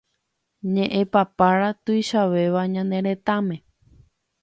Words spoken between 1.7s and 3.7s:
tuichavéva ñane retãme